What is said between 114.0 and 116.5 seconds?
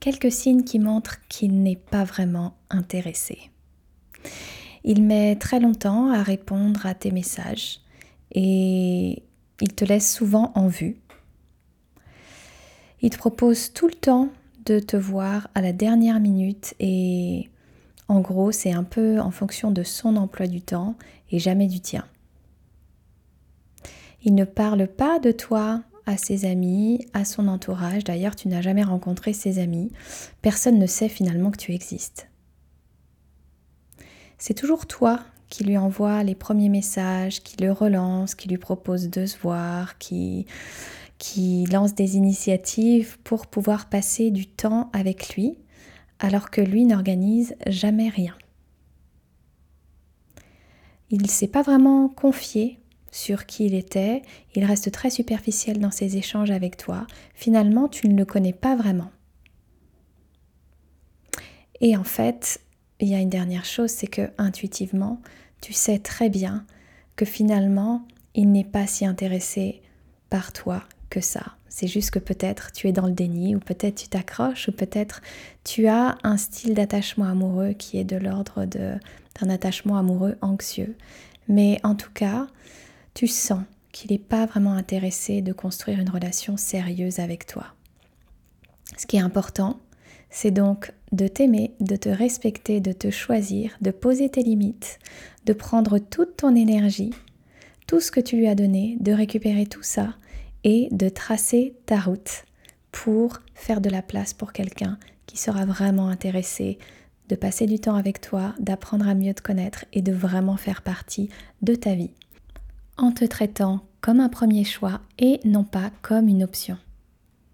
comme un premier choix et non pas comme une